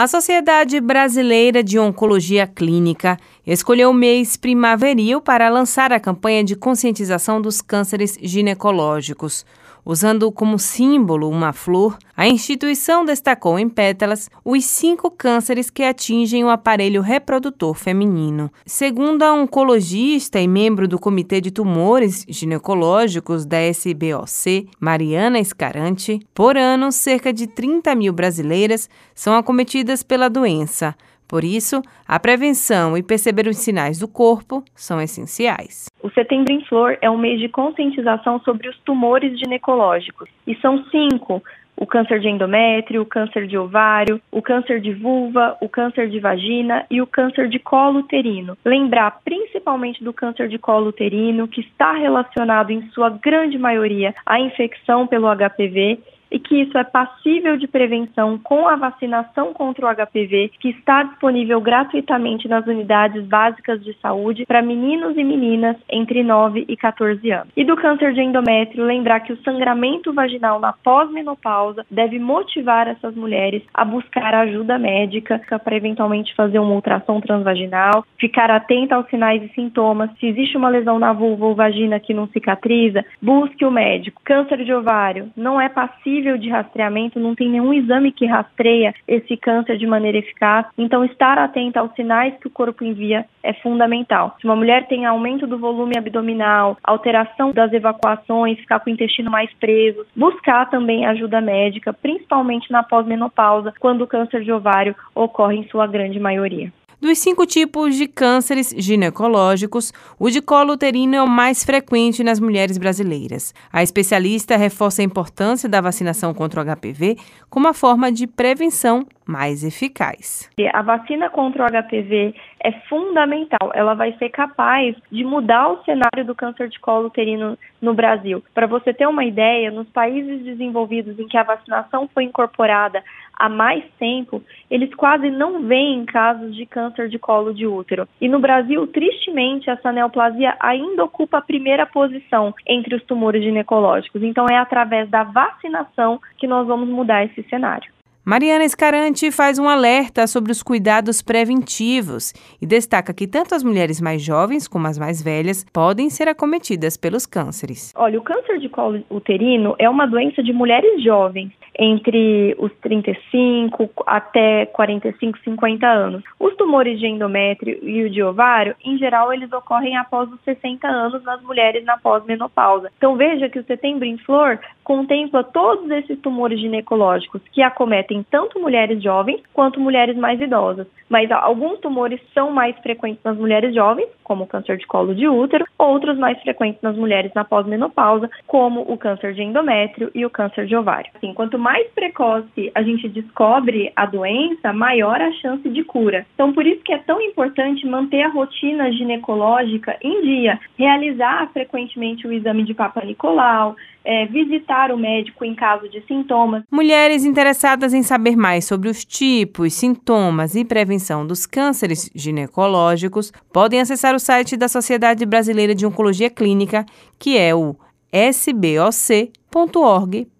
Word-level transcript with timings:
A 0.00 0.06
Sociedade 0.06 0.80
Brasileira 0.80 1.60
de 1.60 1.76
Oncologia 1.76 2.46
Clínica 2.46 3.18
escolheu 3.44 3.90
o 3.90 3.92
mês 3.92 4.36
primaveril 4.36 5.20
para 5.20 5.48
lançar 5.48 5.92
a 5.92 5.98
campanha 5.98 6.44
de 6.44 6.54
conscientização 6.54 7.42
dos 7.42 7.60
cânceres 7.60 8.16
ginecológicos. 8.22 9.44
Usando 9.90 10.30
como 10.30 10.58
símbolo 10.58 11.30
uma 11.30 11.50
flor, 11.50 11.96
a 12.14 12.28
instituição 12.28 13.06
destacou 13.06 13.58
em 13.58 13.70
pétalas 13.70 14.28
os 14.44 14.64
cinco 14.66 15.10
cânceres 15.10 15.70
que 15.70 15.82
atingem 15.82 16.44
o 16.44 16.50
aparelho 16.50 17.00
reprodutor 17.00 17.72
feminino. 17.72 18.52
Segundo 18.66 19.22
a 19.22 19.32
oncologista 19.32 20.38
e 20.38 20.46
membro 20.46 20.86
do 20.86 20.98
Comitê 20.98 21.40
de 21.40 21.50
Tumores 21.50 22.26
Ginecológicos 22.28 23.46
da 23.46 23.62
SBOC, 23.62 24.68
Mariana 24.78 25.38
Escarante, 25.38 26.20
por 26.34 26.58
ano, 26.58 26.92
cerca 26.92 27.32
de 27.32 27.46
30 27.46 27.94
mil 27.94 28.12
brasileiras 28.12 28.90
são 29.14 29.34
acometidas 29.34 29.87
pela 30.02 30.28
doença. 30.28 30.94
Por 31.28 31.44
isso, 31.44 31.82
a 32.06 32.18
prevenção 32.18 32.96
e 32.96 33.02
perceber 33.02 33.46
os 33.46 33.58
sinais 33.58 33.98
do 33.98 34.08
corpo 34.08 34.64
são 34.74 34.98
essenciais. 35.00 35.86
O 36.02 36.10
Setembro 36.10 36.52
em 36.52 36.64
Flor 36.64 36.96
é 37.02 37.10
um 37.10 37.18
mês 37.18 37.38
de 37.38 37.48
conscientização 37.48 38.40
sobre 38.40 38.68
os 38.68 38.78
tumores 38.78 39.38
ginecológicos. 39.38 40.28
E 40.46 40.54
são 40.56 40.82
cinco: 40.90 41.42
o 41.76 41.86
câncer 41.86 42.18
de 42.18 42.28
endométrio, 42.28 43.02
o 43.02 43.06
câncer 43.06 43.46
de 43.46 43.58
ovário, 43.58 44.20
o 44.32 44.40
câncer 44.40 44.80
de 44.80 44.92
vulva, 44.94 45.56
o 45.60 45.68
câncer 45.68 46.08
de 46.08 46.18
vagina 46.18 46.86
e 46.90 47.02
o 47.02 47.06
câncer 47.06 47.48
de 47.48 47.58
colo 47.58 48.00
uterino. 48.00 48.56
Lembrar 48.64 49.20
principalmente 49.22 50.02
do 50.02 50.14
câncer 50.14 50.48
de 50.48 50.58
colo 50.58 50.88
uterino, 50.88 51.46
que 51.46 51.60
está 51.60 51.92
relacionado 51.92 52.70
em 52.70 52.88
sua 52.90 53.10
grande 53.10 53.58
maioria 53.58 54.14
à 54.24 54.40
infecção 54.40 55.06
pelo 55.06 55.28
HPV 55.28 55.98
e 56.30 56.37
que 56.48 56.62
isso 56.62 56.76
é 56.78 56.84
passível 56.84 57.58
de 57.58 57.68
prevenção 57.68 58.38
com 58.38 58.66
a 58.66 58.74
vacinação 58.74 59.52
contra 59.52 59.86
o 59.86 59.94
HPV, 59.94 60.52
que 60.58 60.70
está 60.70 61.02
disponível 61.02 61.60
gratuitamente 61.60 62.48
nas 62.48 62.66
unidades 62.66 63.24
básicas 63.26 63.84
de 63.84 63.92
saúde 64.00 64.46
para 64.46 64.62
meninos 64.62 65.16
e 65.16 65.22
meninas 65.22 65.76
entre 65.90 66.22
9 66.22 66.64
e 66.66 66.76
14 66.76 67.30
anos. 67.30 67.52
E 67.54 67.64
do 67.64 67.76
câncer 67.76 68.14
de 68.14 68.22
endométrio, 68.22 68.84
lembrar 68.84 69.20
que 69.20 69.32
o 69.32 69.42
sangramento 69.42 70.12
vaginal 70.12 70.58
na 70.58 70.72
pós-menopausa 70.72 71.84
deve 71.90 72.18
motivar 72.18 72.88
essas 72.88 73.14
mulheres 73.14 73.62
a 73.74 73.84
buscar 73.84 74.34
ajuda 74.34 74.78
médica 74.78 75.40
para 75.62 75.76
eventualmente 75.76 76.34
fazer 76.34 76.58
uma 76.58 76.74
ultrassom 76.74 77.20
transvaginal, 77.20 78.04
ficar 78.18 78.50
atenta 78.50 78.94
aos 78.94 79.08
sinais 79.08 79.42
e 79.42 79.54
sintomas. 79.54 80.10
Se 80.18 80.26
existe 80.26 80.56
uma 80.56 80.70
lesão 80.70 80.98
na 80.98 81.12
vulva 81.12 81.44
ou 81.44 81.54
vagina 81.54 82.00
que 82.00 82.14
não 82.14 82.26
cicatriza, 82.28 83.04
busque 83.20 83.64
o 83.66 83.70
médico. 83.70 84.22
Câncer 84.24 84.64
de 84.64 84.72
ovário 84.72 85.30
não 85.36 85.60
é 85.60 85.68
passível 85.68 86.37
de 86.38 86.48
rastreamento, 86.48 87.20
não 87.20 87.34
tem 87.34 87.48
nenhum 87.48 87.72
exame 87.72 88.12
que 88.12 88.26
rastreia 88.26 88.94
esse 89.06 89.36
câncer 89.36 89.76
de 89.76 89.86
maneira 89.86 90.18
eficaz. 90.18 90.66
Então, 90.76 91.04
estar 91.04 91.38
atenta 91.38 91.80
aos 91.80 91.92
sinais 91.94 92.34
que 92.40 92.46
o 92.46 92.50
corpo 92.50 92.84
envia 92.84 93.24
é 93.42 93.52
fundamental. 93.54 94.36
Se 94.40 94.46
uma 94.46 94.56
mulher 94.56 94.86
tem 94.86 95.06
aumento 95.06 95.46
do 95.46 95.58
volume 95.58 95.94
abdominal, 95.96 96.76
alteração 96.82 97.52
das 97.52 97.72
evacuações, 97.72 98.58
ficar 98.58 98.80
com 98.80 98.90
o 98.90 98.92
intestino 98.92 99.30
mais 99.30 99.52
preso, 99.54 100.06
buscar 100.14 100.68
também 100.70 101.06
ajuda 101.06 101.40
médica, 101.40 101.92
principalmente 101.92 102.70
na 102.70 102.82
pós-menopausa, 102.82 103.72
quando 103.78 104.02
o 104.02 104.06
câncer 104.06 104.42
de 104.42 104.52
ovário 104.52 104.94
ocorre 105.14 105.56
em 105.56 105.68
sua 105.68 105.86
grande 105.86 106.18
maioria. 106.18 106.72
Dos 107.00 107.18
cinco 107.18 107.46
tipos 107.46 107.94
de 107.94 108.08
cânceres 108.08 108.74
ginecológicos, 108.76 109.92
o 110.18 110.28
de 110.28 110.42
colo 110.42 110.72
uterino 110.72 111.14
é 111.14 111.22
o 111.22 111.28
mais 111.28 111.64
frequente 111.64 112.24
nas 112.24 112.40
mulheres 112.40 112.76
brasileiras. 112.76 113.54
A 113.72 113.84
especialista 113.84 114.56
reforça 114.56 115.00
a 115.00 115.04
importância 115.04 115.68
da 115.68 115.80
vacinação 115.80 116.34
contra 116.34 116.60
o 116.60 116.64
HPV 116.64 117.16
como 117.48 117.66
uma 117.66 117.72
forma 117.72 118.10
de 118.10 118.26
prevenção 118.26 119.06
mais 119.24 119.62
eficaz. 119.62 120.50
A 120.72 120.82
vacina 120.82 121.30
contra 121.30 121.64
o 121.64 121.66
HPV 121.66 122.34
é 122.64 122.72
fundamental. 122.88 123.70
Ela 123.74 123.94
vai 123.94 124.12
ser 124.18 124.30
capaz 124.30 124.96
de 125.12 125.22
mudar 125.22 125.68
o 125.68 125.84
cenário 125.84 126.24
do 126.24 126.34
câncer 126.34 126.68
de 126.68 126.80
colo 126.80 127.06
uterino 127.06 127.56
no 127.80 127.94
Brasil. 127.94 128.42
Para 128.54 128.66
você 128.66 128.92
ter 128.92 129.06
uma 129.06 129.24
ideia, 129.24 129.70
nos 129.70 129.88
países 129.90 130.42
desenvolvidos 130.42 131.18
em 131.18 131.28
que 131.28 131.36
a 131.36 131.44
vacinação 131.44 132.08
foi 132.12 132.24
incorporada 132.24 133.04
há 133.38 133.48
mais 133.48 133.84
tempo, 133.98 134.42
eles 134.70 134.92
quase 134.94 135.30
não 135.30 135.62
veem 135.62 136.04
casos 136.04 136.54
de 136.54 136.66
câncer 136.66 137.08
de 137.08 137.18
colo 137.18 137.54
de 137.54 137.66
útero. 137.66 138.08
E 138.20 138.28
no 138.28 138.40
Brasil, 138.40 138.86
tristemente, 138.86 139.70
essa 139.70 139.92
neoplasia 139.92 140.56
ainda 140.60 141.04
ocupa 141.04 141.38
a 141.38 141.42
primeira 141.42 141.86
posição 141.86 142.54
entre 142.66 142.94
os 142.94 143.04
tumores 143.04 143.42
ginecológicos. 143.42 144.22
Então, 144.22 144.46
é 144.50 144.58
através 144.58 145.08
da 145.08 145.22
vacinação 145.22 146.20
que 146.36 146.46
nós 146.46 146.66
vamos 146.66 146.88
mudar 146.88 147.24
esse 147.24 147.42
cenário. 147.44 147.90
Mariana 148.28 148.62
Escarante 148.62 149.30
faz 149.30 149.58
um 149.58 149.66
alerta 149.66 150.26
sobre 150.26 150.52
os 150.52 150.62
cuidados 150.62 151.22
preventivos 151.22 152.34
e 152.60 152.66
destaca 152.66 153.14
que 153.14 153.26
tanto 153.26 153.54
as 153.54 153.64
mulheres 153.64 154.02
mais 154.02 154.20
jovens 154.20 154.68
como 154.68 154.86
as 154.86 154.98
mais 154.98 155.22
velhas 155.22 155.64
podem 155.72 156.10
ser 156.10 156.28
acometidas 156.28 156.94
pelos 156.94 157.24
cânceres. 157.24 157.90
Olha, 157.96 158.18
o 158.18 158.22
câncer 158.22 158.58
de 158.58 158.68
colo 158.68 159.02
uterino 159.08 159.74
é 159.78 159.88
uma 159.88 160.04
doença 160.04 160.42
de 160.42 160.52
mulheres 160.52 161.02
jovens 161.02 161.50
entre 161.78 162.56
os 162.58 162.72
35 162.80 163.90
até 164.06 164.66
45, 164.66 165.38
50 165.40 165.86
anos. 165.86 166.24
Os 166.38 166.54
tumores 166.56 166.98
de 166.98 167.06
endométrio 167.06 167.78
e 167.82 168.02
o 168.04 168.10
de 168.10 168.22
ovário, 168.22 168.74
em 168.84 168.98
geral, 168.98 169.32
eles 169.32 169.52
ocorrem 169.52 169.96
após 169.96 170.30
os 170.30 170.40
60 170.40 170.86
anos 170.88 171.22
nas 171.22 171.40
mulheres 171.42 171.84
na 171.84 171.96
pós-menopausa. 171.96 172.90
Então 172.96 173.16
veja 173.16 173.48
que 173.48 173.58
o 173.58 173.64
Setembro 173.64 174.04
em 174.04 174.18
Flor 174.18 174.58
contempla 174.82 175.44
todos 175.44 175.90
esses 175.90 176.18
tumores 176.20 176.58
ginecológicos 176.58 177.42
que 177.52 177.62
acometem 177.62 178.24
tanto 178.30 178.58
mulheres 178.58 179.02
jovens 179.02 179.42
quanto 179.52 179.78
mulheres 179.78 180.16
mais 180.16 180.40
idosas. 180.40 180.86
Mas 181.08 181.30
alguns 181.30 181.78
tumores 181.80 182.20
são 182.34 182.50
mais 182.50 182.76
frequentes 182.78 183.22
nas 183.24 183.36
mulheres 183.36 183.74
jovens, 183.74 184.08
como 184.22 184.44
o 184.44 184.46
câncer 184.46 184.76
de 184.76 184.86
colo 184.86 185.14
de 185.14 185.26
útero, 185.26 185.64
outros 185.78 186.18
mais 186.18 186.40
frequentes 186.42 186.82
nas 186.82 186.96
mulheres 186.96 187.32
na 187.34 187.44
pós-menopausa, 187.44 188.30
como 188.46 188.80
o 188.82 188.96
câncer 188.96 189.32
de 189.32 189.42
endométrio 189.42 190.10
e 190.14 190.24
o 190.24 190.30
câncer 190.30 190.66
de 190.66 190.76
ovário. 190.76 191.10
Assim, 191.14 191.32
quanto 191.32 191.58
mais 191.68 191.86
precoce 191.88 192.72
a 192.74 192.82
gente 192.82 193.06
descobre 193.10 193.92
a 193.94 194.06
doença, 194.06 194.72
maior 194.72 195.20
a 195.20 195.30
chance 195.32 195.68
de 195.68 195.84
cura. 195.84 196.26
Então, 196.32 196.50
por 196.50 196.66
isso 196.66 196.80
que 196.82 196.94
é 196.94 196.96
tão 196.96 197.20
importante 197.20 197.86
manter 197.86 198.22
a 198.22 198.30
rotina 198.30 198.90
ginecológica 198.90 199.94
em 200.00 200.22
dia, 200.22 200.58
realizar 200.78 201.50
frequentemente 201.52 202.26
o 202.26 202.32
exame 202.32 202.64
de 202.64 202.72
Papa 202.72 203.04
Nicolau, 203.04 203.76
é, 204.02 204.24
visitar 204.24 204.90
o 204.90 204.96
médico 204.96 205.44
em 205.44 205.54
caso 205.54 205.90
de 205.90 206.00
sintomas. 206.06 206.62
Mulheres 206.72 207.26
interessadas 207.26 207.92
em 207.92 208.02
saber 208.02 208.34
mais 208.34 208.64
sobre 208.64 208.88
os 208.88 209.04
tipos, 209.04 209.74
sintomas 209.74 210.54
e 210.54 210.64
prevenção 210.64 211.26
dos 211.26 211.44
cânceres 211.44 212.10
ginecológicos 212.14 213.30
podem 213.52 213.78
acessar 213.78 214.14
o 214.14 214.18
site 214.18 214.56
da 214.56 214.68
Sociedade 214.68 215.26
Brasileira 215.26 215.74
de 215.74 215.84
Oncologia 215.84 216.30
Clínica, 216.30 216.86
que 217.18 217.36
é 217.36 217.54
o 217.54 217.76
sboc.org.br. 218.10 220.37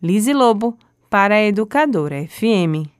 Lise 0.00 0.32
Lobo, 0.32 0.78
para 1.08 1.36
a 1.36 1.42
Educadora 1.42 2.20
FM. 2.20 2.99